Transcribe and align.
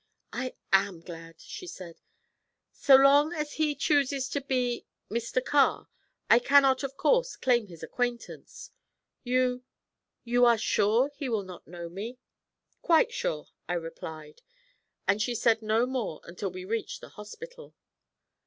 'I 0.33 0.55
am 0.73 1.01
glad!' 1.01 1.39
she 1.39 1.67
said. 1.67 2.01
'So 2.71 2.95
long 2.95 3.33
as 3.33 3.53
he 3.53 3.75
chooses 3.75 4.27
to 4.29 4.41
be 4.41 4.87
Mr. 5.11 5.45
Carr, 5.45 5.89
I 6.27 6.39
cannot 6.39 6.81
of 6.81 6.97
course 6.97 7.35
claim 7.35 7.67
his 7.67 7.83
acquaintance. 7.83 8.71
You 9.23 9.63
you 10.23 10.43
are 10.43 10.57
sure 10.57 11.11
he 11.15 11.29
will 11.29 11.43
not 11.43 11.67
know 11.67 11.87
me?' 11.87 12.17
'Quite 12.81 13.11
sure,' 13.13 13.49
I 13.69 13.73
replied; 13.73 14.41
and 15.07 15.21
she 15.21 15.35
said 15.35 15.61
no 15.61 15.85
more 15.85 16.19
until 16.23 16.49
we 16.49 16.61
had 16.61 16.69
reached 16.71 17.01
the 17.01 17.09
hospital. 17.09 17.75